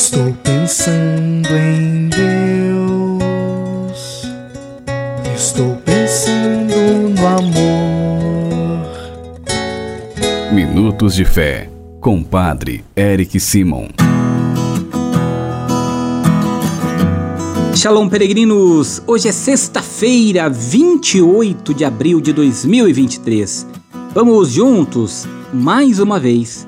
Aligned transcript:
Estou 0.00 0.32
pensando 0.44 1.48
em 1.56 2.08
Deus. 2.08 2.22
Estou 5.34 5.74
pensando 5.84 6.72
no 7.18 7.26
amor. 7.26 8.86
Minutos 10.52 11.16
de 11.16 11.24
Fé, 11.24 11.68
com 12.00 12.22
Padre 12.22 12.84
Eric 12.94 13.40
Simon. 13.40 13.88
Shalom, 17.74 18.08
peregrinos! 18.08 19.02
Hoje 19.04 19.26
é 19.26 19.32
sexta-feira, 19.32 20.48
28 20.48 21.74
de 21.74 21.84
abril 21.84 22.20
de 22.20 22.32
2023. 22.32 23.66
Vamos 24.14 24.52
juntos, 24.52 25.26
mais 25.52 25.98
uma 25.98 26.20
vez, 26.20 26.67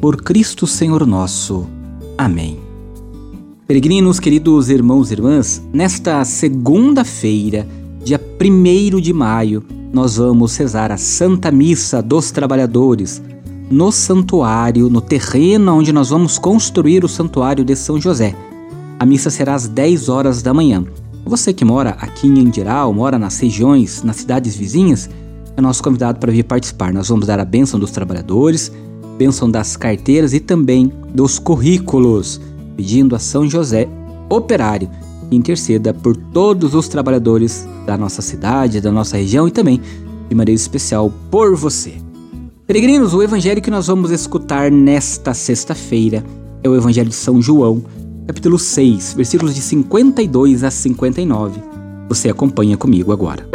por 0.00 0.22
Cristo 0.22 0.66
Senhor 0.66 1.06
nosso. 1.06 1.66
Amém. 2.16 2.58
Peregrinos, 3.66 4.20
queridos 4.20 4.68
irmãos 4.68 5.10
e 5.10 5.14
irmãs, 5.14 5.62
nesta 5.72 6.24
segunda-feira, 6.24 7.66
dia 8.04 8.20
1 8.40 9.00
de 9.00 9.12
maio, 9.12 9.64
nós 9.92 10.16
vamos 10.16 10.56
rezar 10.56 10.92
a 10.92 10.96
Santa 10.96 11.50
Missa 11.50 12.00
dos 12.00 12.30
Trabalhadores 12.30 13.22
no 13.70 13.90
santuário, 13.90 14.88
no 14.88 15.00
terreno 15.00 15.72
onde 15.76 15.92
nós 15.92 16.10
vamos 16.10 16.38
construir 16.38 17.04
o 17.04 17.08
santuário 17.08 17.64
de 17.64 17.74
São 17.74 18.00
José. 18.00 18.36
A 18.98 19.04
missa 19.04 19.28
será 19.28 19.54
às 19.54 19.66
10 19.66 20.08
horas 20.08 20.42
da 20.42 20.54
manhã. 20.54 20.84
Você 21.24 21.52
que 21.52 21.64
mora 21.64 21.90
aqui 22.00 22.28
em 22.28 22.38
Andiral, 22.38 22.94
mora 22.94 23.18
nas 23.18 23.40
regiões, 23.40 24.02
nas 24.04 24.16
cidades 24.16 24.54
vizinhas, 24.54 25.10
é 25.56 25.60
nosso 25.60 25.82
convidado 25.82 26.20
para 26.20 26.30
vir 26.30 26.44
participar. 26.44 26.92
Nós 26.92 27.08
vamos 27.08 27.26
dar 27.26 27.40
a 27.40 27.44
bênção 27.44 27.80
dos 27.80 27.90
trabalhadores, 27.90 28.70
bênção 29.16 29.50
das 29.50 29.76
carteiras 29.76 30.32
e 30.32 30.40
também 30.40 30.92
dos 31.12 31.38
currículos, 31.38 32.40
pedindo 32.76 33.16
a 33.16 33.18
São 33.18 33.48
José 33.48 33.88
Operário 34.28 34.90
que 35.28 35.36
interceda 35.36 35.92
por 35.92 36.16
todos 36.16 36.74
os 36.74 36.88
trabalhadores 36.88 37.66
da 37.84 37.96
nossa 37.96 38.22
cidade, 38.22 38.80
da 38.80 38.92
nossa 38.92 39.16
região 39.16 39.48
e 39.48 39.50
também, 39.50 39.80
de 40.28 40.34
maneira 40.34 40.56
especial, 40.56 41.12
por 41.30 41.56
você. 41.56 41.94
Peregrinos, 42.66 43.14
o 43.14 43.22
evangelho 43.22 43.62
que 43.62 43.70
nós 43.70 43.86
vamos 43.86 44.10
escutar 44.10 44.70
nesta 44.70 45.32
sexta-feira 45.34 46.24
é 46.62 46.68
o 46.68 46.74
Evangelho 46.74 47.08
de 47.08 47.14
São 47.14 47.40
João, 47.40 47.84
capítulo 48.26 48.58
6, 48.58 49.14
versículos 49.14 49.54
de 49.54 49.60
52 49.60 50.64
a 50.64 50.70
59. 50.70 51.60
Você 52.08 52.28
acompanha 52.28 52.76
comigo 52.76 53.12
agora. 53.12 53.48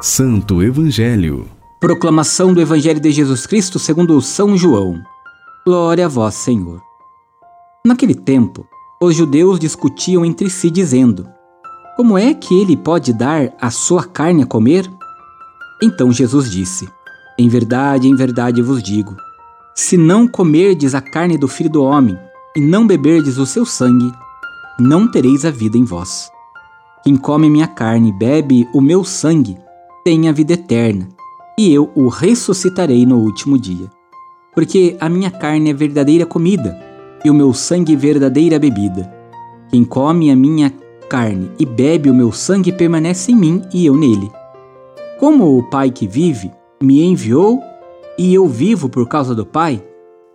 Santo 0.00 0.62
Evangelho. 0.62 1.48
Proclamação 1.80 2.54
do 2.54 2.60
Evangelho 2.60 3.00
de 3.00 3.10
Jesus 3.10 3.46
Cristo 3.46 3.80
segundo 3.80 4.20
São 4.22 4.56
João. 4.56 5.02
Glória 5.66 6.06
a 6.06 6.08
vós, 6.08 6.34
Senhor. 6.34 6.80
Naquele 7.84 8.14
tempo, 8.14 8.64
os 9.02 9.16
judeus 9.16 9.58
discutiam 9.58 10.24
entre 10.24 10.48
si, 10.48 10.70
dizendo: 10.70 11.28
Como 11.96 12.16
é 12.16 12.32
que 12.32 12.54
ele 12.60 12.76
pode 12.76 13.12
dar 13.12 13.52
a 13.60 13.72
sua 13.72 14.04
carne 14.04 14.44
a 14.44 14.46
comer? 14.46 14.88
Então 15.82 16.12
Jesus 16.12 16.48
disse: 16.48 16.88
Em 17.36 17.48
verdade, 17.48 18.06
em 18.06 18.14
verdade 18.14 18.62
vos 18.62 18.80
digo: 18.80 19.16
se 19.74 19.96
não 19.96 20.28
comerdes 20.28 20.94
a 20.94 21.00
carne 21.00 21.36
do 21.36 21.48
Filho 21.48 21.70
do 21.70 21.82
Homem 21.82 22.16
e 22.56 22.60
não 22.60 22.86
beberdes 22.86 23.36
o 23.36 23.44
seu 23.44 23.66
sangue, 23.66 24.12
não 24.78 25.10
tereis 25.10 25.44
a 25.44 25.50
vida 25.50 25.76
em 25.76 25.82
vós. 25.82 26.30
Quem 27.02 27.16
come 27.16 27.50
minha 27.50 27.66
carne 27.66 28.10
e 28.10 28.12
bebe 28.12 28.68
o 28.72 28.80
meu 28.80 29.02
sangue, 29.02 29.58
tem 30.08 30.26
a 30.26 30.32
vida 30.32 30.54
eterna, 30.54 31.06
e 31.58 31.70
eu 31.70 31.90
o 31.94 32.08
ressuscitarei 32.08 33.04
no 33.04 33.18
último 33.18 33.58
dia. 33.58 33.90
Porque 34.54 34.96
a 34.98 35.06
minha 35.06 35.30
carne 35.30 35.68
é 35.68 35.74
verdadeira 35.74 36.24
comida, 36.24 36.74
e 37.22 37.28
o 37.28 37.34
meu 37.34 37.52
sangue 37.52 37.94
verdadeira 37.94 38.58
bebida. 38.58 39.12
Quem 39.68 39.84
come 39.84 40.30
a 40.30 40.34
minha 40.34 40.72
carne 41.10 41.50
e 41.58 41.66
bebe 41.66 42.08
o 42.08 42.14
meu 42.14 42.32
sangue 42.32 42.72
permanece 42.72 43.32
em 43.32 43.36
mim 43.36 43.62
e 43.70 43.84
eu 43.84 43.98
nele. 43.98 44.32
Como 45.20 45.58
o 45.58 45.62
Pai 45.64 45.90
que 45.90 46.06
vive 46.06 46.50
me 46.82 47.04
enviou 47.04 47.60
e 48.18 48.32
eu 48.32 48.48
vivo 48.48 48.88
por 48.88 49.06
causa 49.06 49.34
do 49.34 49.44
Pai, 49.44 49.84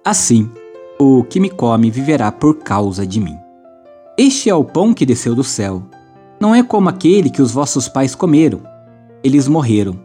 assim 0.05 0.51
o 0.99 1.23
que 1.23 1.39
me 1.39 1.49
come 1.49 1.89
viverá 1.89 2.31
por 2.31 2.59
causa 2.59 3.07
de 3.07 3.19
mim. 3.19 3.39
Este 4.19 4.51
é 4.51 4.53
o 4.53 4.63
pão 4.63 4.93
que 4.93 5.03
desceu 5.03 5.33
do 5.33 5.43
céu. 5.43 5.81
Não 6.39 6.53
é 6.53 6.61
como 6.61 6.89
aquele 6.89 7.31
que 7.31 7.41
os 7.41 7.51
vossos 7.51 7.89
pais 7.89 8.13
comeram 8.13 8.71
eles 9.23 9.47
morreram. 9.47 9.97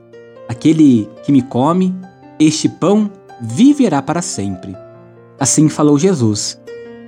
Aquele 0.49 1.09
que 1.25 1.33
me 1.33 1.43
come, 1.43 1.95
este 2.39 2.69
pão 2.69 3.11
viverá 3.41 4.01
para 4.01 4.23
sempre. 4.23 4.75
Assim 5.39 5.69
falou 5.69 5.99
Jesus, 5.99 6.59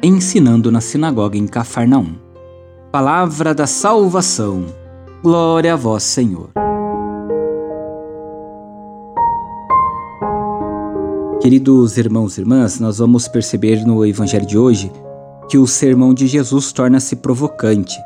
ensinando 0.02 0.70
na 0.70 0.80
sinagoga 0.80 1.38
em 1.38 1.46
Cafarnaum. 1.46 2.16
Palavra 2.90 3.54
da 3.54 3.66
salvação. 3.66 4.66
Glória 5.22 5.74
a 5.74 5.76
vós, 5.76 6.02
Senhor. 6.02 6.50
Queridos 11.40 11.96
irmãos 11.96 12.36
e 12.36 12.40
irmãs, 12.42 12.78
nós 12.80 12.98
vamos 12.98 13.26
perceber 13.26 13.86
no 13.86 14.04
Evangelho 14.04 14.44
de 14.44 14.58
hoje 14.58 14.92
que 15.48 15.56
o 15.56 15.66
sermão 15.66 16.12
de 16.12 16.26
Jesus 16.26 16.70
torna-se 16.72 17.16
provocante. 17.16 17.96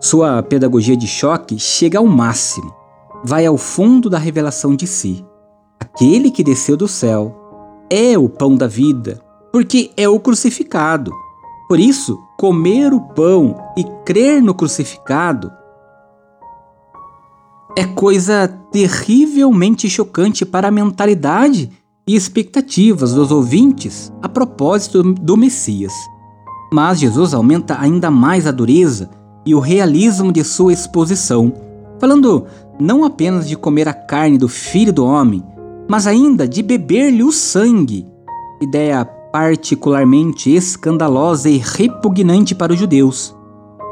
Sua 0.00 0.42
pedagogia 0.42 0.96
de 0.96 1.06
choque 1.06 1.58
chega 1.58 1.98
ao 1.98 2.06
máximo 2.06 2.77
vai 3.24 3.46
ao 3.46 3.56
fundo 3.56 4.08
da 4.08 4.18
revelação 4.18 4.74
de 4.74 4.86
si. 4.86 5.24
Aquele 5.80 6.30
que 6.30 6.44
desceu 6.44 6.76
do 6.76 6.88
céu 6.88 7.34
é 7.90 8.18
o 8.18 8.28
pão 8.28 8.56
da 8.56 8.66
vida, 8.66 9.20
porque 9.52 9.90
é 9.96 10.08
o 10.08 10.20
crucificado. 10.20 11.12
Por 11.68 11.78
isso, 11.78 12.18
comer 12.38 12.92
o 12.92 13.00
pão 13.00 13.56
e 13.76 13.84
crer 14.04 14.42
no 14.42 14.54
crucificado 14.54 15.50
é 17.76 17.84
coisa 17.84 18.48
terrivelmente 18.72 19.88
chocante 19.88 20.44
para 20.44 20.68
a 20.68 20.70
mentalidade 20.70 21.70
e 22.06 22.16
expectativas 22.16 23.12
dos 23.12 23.30
ouvintes 23.30 24.12
a 24.22 24.28
propósito 24.28 25.02
do 25.02 25.36
Messias. 25.36 25.92
Mas 26.72 26.98
Jesus 26.98 27.34
aumenta 27.34 27.78
ainda 27.80 28.10
mais 28.10 28.46
a 28.46 28.50
dureza 28.50 29.10
e 29.46 29.54
o 29.54 29.60
realismo 29.60 30.32
de 30.32 30.42
sua 30.42 30.72
exposição, 30.72 31.52
falando 31.98 32.46
não 32.78 33.04
apenas 33.04 33.48
de 33.48 33.56
comer 33.56 33.88
a 33.88 33.92
carne 33.92 34.38
do 34.38 34.48
Filho 34.48 34.92
do 34.92 35.04
Homem, 35.04 35.42
mas 35.88 36.06
ainda 36.06 36.46
de 36.46 36.62
beber-lhe 36.62 37.22
o 37.22 37.32
sangue, 37.32 38.06
ideia 38.60 39.04
particularmente 39.04 40.54
escandalosa 40.54 41.48
e 41.48 41.58
repugnante 41.58 42.54
para 42.54 42.72
os 42.72 42.78
judeus, 42.78 43.34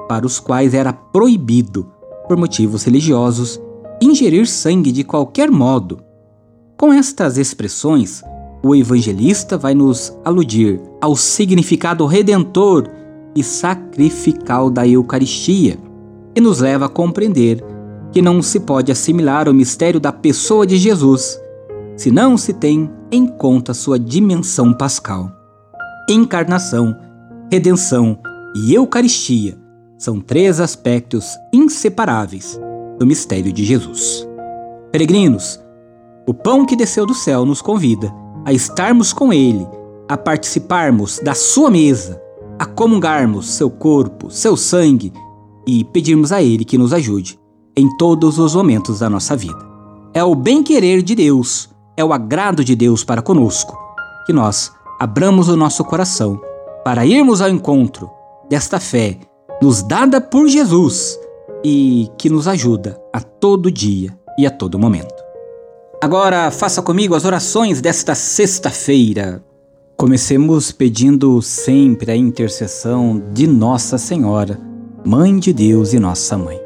para 0.08 0.26
os 0.26 0.38
quais 0.38 0.74
era 0.74 0.92
proibido, 0.92 1.90
por 2.28 2.36
motivos 2.36 2.84
religiosos, 2.84 3.60
ingerir 4.00 4.46
sangue 4.46 4.92
de 4.92 5.04
qualquer 5.04 5.50
modo. 5.50 6.00
Com 6.76 6.92
estas 6.92 7.38
expressões, 7.38 8.22
o 8.62 8.74
evangelista 8.74 9.56
vai 9.56 9.74
nos 9.74 10.12
aludir 10.24 10.80
ao 11.00 11.16
significado 11.16 12.04
redentor 12.04 12.88
e 13.34 13.42
sacrificial 13.42 14.70
da 14.70 14.86
Eucaristia 14.86 15.78
e 16.34 16.40
nos 16.40 16.60
leva 16.60 16.86
a 16.86 16.88
compreender 16.88 17.64
que 18.16 18.22
não 18.22 18.40
se 18.40 18.60
pode 18.60 18.90
assimilar 18.90 19.46
o 19.46 19.52
mistério 19.52 20.00
da 20.00 20.10
pessoa 20.10 20.66
de 20.66 20.78
Jesus 20.78 21.38
se 21.98 22.10
não 22.10 22.38
se 22.38 22.54
tem 22.54 22.90
em 23.12 23.26
conta 23.26 23.74
sua 23.74 23.98
dimensão 23.98 24.72
pascal. 24.72 25.30
encarnação, 26.08 26.96
redenção 27.52 28.18
e 28.54 28.72
Eucaristia 28.72 29.58
são 29.98 30.18
três 30.18 30.60
aspectos 30.60 31.26
inseparáveis 31.52 32.58
do 32.98 33.04
mistério 33.04 33.52
de 33.52 33.62
Jesus. 33.66 34.26
Peregrinos, 34.90 35.60
o 36.26 36.32
pão 36.32 36.64
que 36.64 36.74
desceu 36.74 37.04
do 37.04 37.12
céu 37.12 37.44
nos 37.44 37.60
convida 37.60 38.10
a 38.46 38.52
estarmos 38.54 39.12
com 39.12 39.30
Ele, 39.30 39.68
a 40.08 40.16
participarmos 40.16 41.20
da 41.22 41.34
Sua 41.34 41.70
mesa, 41.70 42.18
a 42.58 42.64
comungarmos 42.64 43.46
seu 43.50 43.68
corpo, 43.68 44.30
seu 44.30 44.56
sangue 44.56 45.12
e 45.66 45.84
pedirmos 45.84 46.32
a 46.32 46.42
Ele 46.42 46.64
que 46.64 46.78
nos 46.78 46.94
ajude 46.94 47.38
em 47.76 47.88
todos 47.96 48.38
os 48.38 48.54
momentos 48.54 49.00
da 49.00 49.10
nossa 49.10 49.36
vida. 49.36 49.58
É 50.14 50.24
o 50.24 50.34
bem-querer 50.34 51.02
de 51.02 51.14
Deus, 51.14 51.68
é 51.96 52.04
o 52.04 52.12
agrado 52.12 52.64
de 52.64 52.74
Deus 52.74 53.04
para 53.04 53.22
conosco, 53.22 53.76
que 54.26 54.32
nós 54.32 54.72
abramos 54.98 55.48
o 55.48 55.56
nosso 55.56 55.84
coração 55.84 56.40
para 56.84 57.04
irmos 57.04 57.40
ao 57.40 57.50
encontro 57.50 58.10
desta 58.48 58.80
fé 58.80 59.18
nos 59.60 59.82
dada 59.82 60.20
por 60.20 60.48
Jesus 60.48 61.18
e 61.64 62.08
que 62.18 62.28
nos 62.28 62.46
ajuda 62.46 63.00
a 63.12 63.20
todo 63.20 63.70
dia 63.70 64.16
e 64.38 64.46
a 64.46 64.50
todo 64.50 64.78
momento. 64.78 65.14
Agora 66.02 66.50
faça 66.50 66.82
comigo 66.82 67.14
as 67.14 67.24
orações 67.24 67.80
desta 67.80 68.14
sexta-feira. 68.14 69.42
Comecemos 69.96 70.70
pedindo 70.70 71.40
sempre 71.40 72.12
a 72.12 72.16
intercessão 72.16 73.22
de 73.32 73.46
Nossa 73.46 73.96
Senhora, 73.96 74.60
Mãe 75.04 75.38
de 75.38 75.52
Deus 75.52 75.94
e 75.94 75.98
Nossa 75.98 76.36
Mãe. 76.36 76.65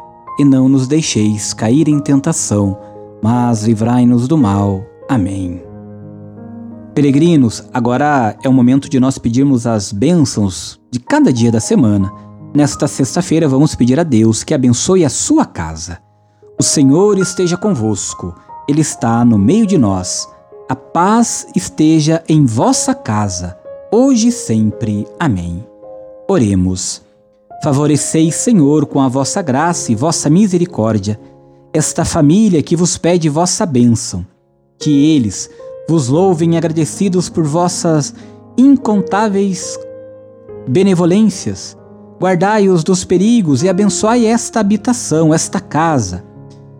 E 0.39 0.45
não 0.45 0.69
nos 0.69 0.87
deixeis 0.87 1.53
cair 1.53 1.87
em 1.87 1.99
tentação, 1.99 2.77
mas 3.21 3.63
livrai-nos 3.63 4.27
do 4.27 4.37
mal. 4.37 4.83
Amém. 5.09 5.61
Peregrinos, 6.93 7.63
agora 7.73 8.35
é 8.43 8.49
o 8.49 8.53
momento 8.53 8.89
de 8.89 8.99
nós 8.99 9.17
pedirmos 9.17 9.65
as 9.65 9.91
bênçãos 9.91 10.79
de 10.91 10.99
cada 10.99 11.31
dia 11.31 11.51
da 11.51 11.59
semana. 11.59 12.11
Nesta 12.53 12.85
sexta-feira, 12.85 13.47
vamos 13.47 13.75
pedir 13.75 13.97
a 13.99 14.03
Deus 14.03 14.43
que 14.43 14.53
abençoe 14.53 15.05
a 15.05 15.09
sua 15.09 15.45
casa. 15.45 15.99
O 16.59 16.63
Senhor 16.63 17.17
esteja 17.17 17.55
convosco, 17.55 18.35
Ele 18.67 18.81
está 18.81 19.23
no 19.23 19.37
meio 19.37 19.65
de 19.65 19.77
nós. 19.77 20.27
A 20.67 20.75
paz 20.75 21.47
esteja 21.55 22.23
em 22.27 22.45
vossa 22.45 22.93
casa, 22.93 23.57
hoje 23.91 24.27
e 24.27 24.31
sempre. 24.31 25.07
Amém. 25.19 25.65
Oremos. 26.27 27.01
Favoreceis, 27.63 28.33
Senhor, 28.33 28.87
com 28.87 28.99
a 28.99 29.07
vossa 29.07 29.39
graça 29.39 29.91
e 29.91 29.95
vossa 29.95 30.31
misericórdia, 30.31 31.19
esta 31.71 32.03
família 32.03 32.63
que 32.63 32.75
vos 32.75 32.97
pede 32.97 33.29
vossa 33.29 33.67
bênção. 33.67 34.25
Que 34.79 35.15
eles 35.15 35.47
vos 35.87 36.07
louvem 36.07 36.57
agradecidos 36.57 37.29
por 37.29 37.43
vossas 37.43 38.15
incontáveis 38.57 39.79
benevolências. 40.67 41.77
Guardai-os 42.19 42.83
dos 42.83 43.05
perigos 43.05 43.61
e 43.61 43.69
abençoai 43.69 44.25
esta 44.25 44.59
habitação, 44.59 45.31
esta 45.31 45.59
casa. 45.59 46.23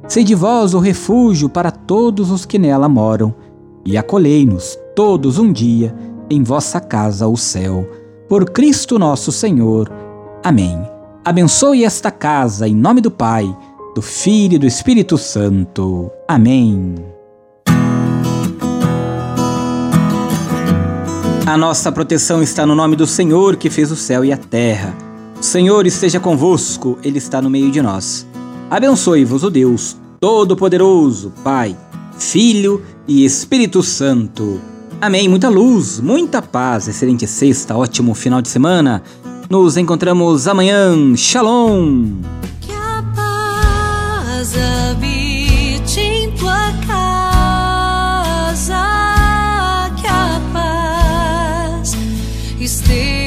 Sede 0.08 0.34
vós 0.34 0.74
o 0.74 0.80
refúgio 0.80 1.48
para 1.48 1.70
todos 1.70 2.32
os 2.32 2.44
que 2.44 2.58
nela 2.58 2.90
moram, 2.90 3.36
e 3.86 3.98
acolhei-nos 3.98 4.78
todos 4.96 5.38
um 5.38 5.52
dia 5.52 5.96
em 6.28 6.42
vossa 6.42 6.80
casa, 6.80 7.28
o 7.28 7.38
céu. 7.38 7.88
Por 8.28 8.50
Cristo 8.50 8.98
nosso 8.98 9.32
Senhor. 9.32 10.01
Amém. 10.44 10.82
Abençoe 11.24 11.84
esta 11.84 12.10
casa 12.10 12.68
em 12.68 12.76
nome 12.76 13.00
do 13.00 13.12
Pai, 13.12 13.56
do 13.94 14.02
Filho 14.02 14.56
e 14.56 14.58
do 14.58 14.66
Espírito 14.66 15.16
Santo. 15.16 16.10
Amém. 16.28 16.96
A 21.46 21.58
nossa 21.58 21.92
proteção 21.92 22.42
está 22.42 22.66
no 22.66 22.74
nome 22.74 22.96
do 22.96 23.06
Senhor 23.06 23.56
que 23.56 23.70
fez 23.70 23.92
o 23.92 23.96
céu 23.96 24.26
e 24.26 24.34
a 24.34 24.38
terra. 24.38 24.96
O 25.40 25.44
Senhor 25.44 25.86
esteja 25.86 26.20
convosco, 26.20 26.98
Ele 27.04 27.20
está 27.20 27.40
no 27.40 27.50
meio 27.50 27.70
de 27.70 27.82
nós. 27.82 28.26
Abençoe-vos 28.70 29.44
o 29.44 29.50
Deus 29.50 29.98
Todo-Poderoso, 30.20 31.34
Pai, 31.44 31.78
Filho 32.18 32.84
e 33.08 33.26
Espírito 33.26 33.84
Santo. 33.84 34.60
Amém. 35.00 35.28
Muita 35.28 35.50
luz, 35.50 36.00
muita 36.00 36.42
paz, 36.42 36.88
excelente 36.88 37.28
sexta, 37.28 37.76
ótimo 37.76 38.14
final 38.14 38.42
de 38.42 38.50
semana. 38.50 39.04
Nos 39.52 39.76
encontramos 39.76 40.48
amanhã. 40.48 41.14
Shalom! 41.14 42.22
Que 42.62 42.72
a 42.72 43.04
paz 43.14 44.56
habite 44.56 46.00
em 46.00 46.32
tua 46.38 46.72
casa, 46.88 48.74
que 50.00 50.08
a 50.08 50.40
paz 50.54 51.98
esteja. 52.62 53.21